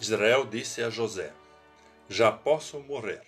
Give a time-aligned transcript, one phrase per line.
[0.00, 1.32] Israel disse a José:
[2.08, 3.22] Já posso morrer,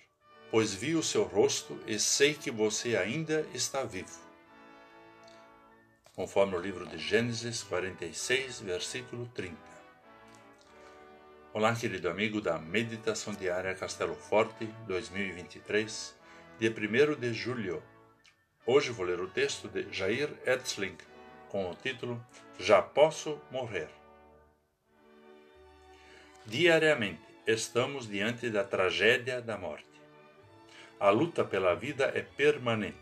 [0.51, 4.19] pois vi o seu rosto e sei que você ainda está vivo.
[6.15, 9.57] Conforme o livro de Gênesis 46, versículo 30.
[11.53, 16.15] Olá, querido amigo da Meditação Diária Castelo Forte 2023,
[16.59, 17.81] dia 1 de julho.
[18.63, 20.97] Hoje vou ler o texto de Jair Etzling
[21.47, 22.23] com o título
[22.59, 23.98] Já Posso Morrer.
[26.49, 29.85] Diariamente estamos diante da tragédia da morte.
[30.99, 32.97] A luta pela vida é permanente,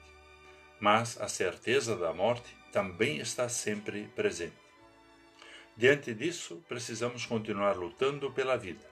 [0.81, 4.57] mas a certeza da morte também está sempre presente.
[5.77, 8.85] Diante disso, precisamos continuar lutando pela vida,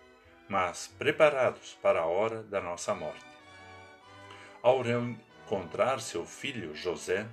[0.48, 3.26] mas preparados para a hora da nossa morte.
[4.62, 7.28] Ao reencontrar seu filho José,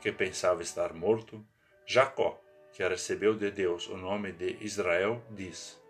[0.00, 1.44] que pensava estar morto,
[1.84, 2.42] Jacó,
[2.72, 5.83] que recebeu de Deus o nome de Israel, diz: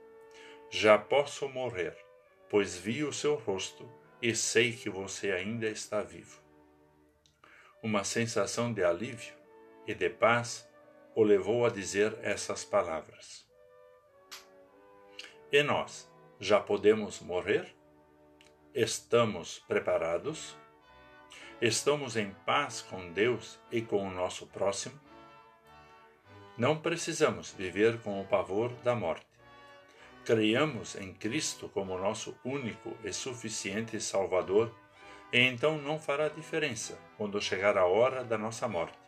[0.71, 1.97] já posso morrer,
[2.49, 3.89] pois vi o seu rosto
[4.21, 6.41] e sei que você ainda está vivo.
[7.83, 9.35] Uma sensação de alívio
[9.87, 10.69] e de paz
[11.15, 13.47] o levou a dizer essas palavras.
[15.53, 17.73] E nós, já podemos morrer?
[18.75, 20.57] Estamos preparados?
[21.61, 24.99] Estamos em paz com Deus e com o nosso próximo?
[26.59, 29.34] Não precisamos viver com o pavor da morte
[30.25, 34.75] creiamos em Cristo como nosso único e suficiente Salvador,
[35.33, 38.99] e então não fará diferença quando chegar a hora da nossa morte,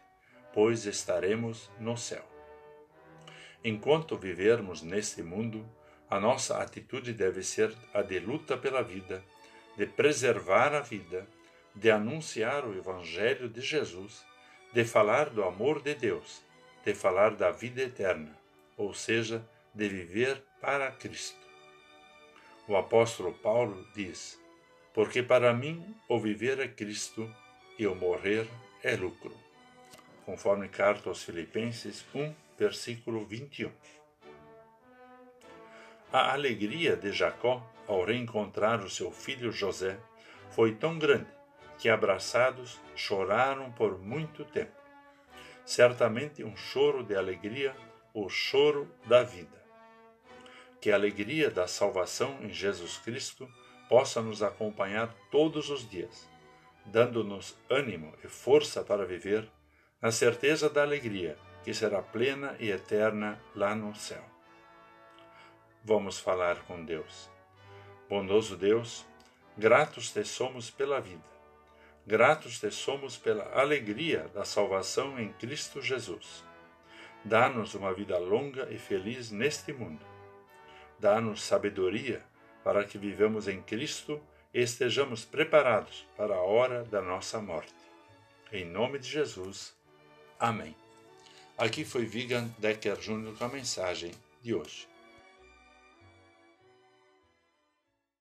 [0.53, 2.25] pois estaremos no céu.
[3.65, 5.67] Enquanto vivermos neste mundo,
[6.09, 9.25] a nossa atitude deve ser a de luta pela vida,
[9.77, 11.27] de preservar a vida,
[11.75, 14.25] de anunciar o Evangelho de Jesus,
[14.73, 16.43] de falar do amor de Deus,
[16.85, 18.39] de falar da vida eterna,
[18.77, 19.45] ou seja,
[19.77, 21.37] de viver para Cristo.
[22.67, 24.41] O apóstolo Paulo diz:
[24.95, 27.31] Porque para mim o viver é Cristo
[27.79, 28.49] e o morrer
[28.83, 29.37] é lucro.
[30.25, 33.71] Conforme carta aos Filipenses 1, versículo 21.
[36.11, 40.01] A alegria de Jacó ao reencontrar o seu filho José
[40.51, 41.31] foi tão grande
[41.79, 44.73] que, abraçados, choraram por muito tempo.
[45.67, 47.77] Certamente um choro de alegria,
[48.15, 49.56] o choro da vida
[50.87, 53.53] que a alegria da salvação em Jesus Cristo
[53.89, 56.31] possa nos acompanhar todos os dias,
[56.85, 59.51] dando-nos ânimo e força para viver,
[60.01, 64.23] na certeza da alegria que será plena e eterna lá no céu.
[65.83, 67.29] Vamos falar com Deus.
[68.09, 69.05] Bondoso Deus,
[69.59, 71.27] gratos te somos pela vida,
[72.07, 76.45] gratos te somos pela alegria da salvação em Cristo Jesus.
[77.25, 80.15] Dá-nos uma vida longa e feliz neste mundo
[80.99, 82.23] Dá-nos sabedoria
[82.65, 84.21] para que vivamos em Cristo
[84.53, 87.75] e estejamos preparados para a hora da nossa morte.
[88.53, 89.75] Em nome de Jesus.
[90.39, 90.75] Amém.
[91.59, 93.37] Aqui foi Vigan Decker Jr.
[93.39, 94.13] com a mensagem
[94.43, 94.89] de hoje.